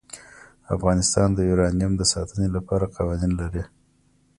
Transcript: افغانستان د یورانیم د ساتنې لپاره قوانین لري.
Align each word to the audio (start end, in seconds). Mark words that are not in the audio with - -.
افغانستان 0.75 1.29
د 1.33 1.39
یورانیم 1.49 1.93
د 1.97 2.03
ساتنې 2.13 2.47
لپاره 2.55 2.91
قوانین 2.97 3.31
لري. 3.41 3.63